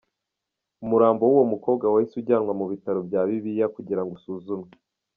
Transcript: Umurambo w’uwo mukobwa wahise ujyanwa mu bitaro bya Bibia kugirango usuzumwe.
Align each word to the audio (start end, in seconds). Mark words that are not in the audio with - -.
Umurambo 0.83 1.21
w’uwo 1.29 1.45
mukobwa 1.53 1.85
wahise 1.93 2.15
ujyanwa 2.17 2.53
mu 2.59 2.65
bitaro 2.71 2.99
bya 3.07 3.21
Bibia 3.29 3.65
kugirango 3.75 4.11
usuzumwe. 4.19 4.69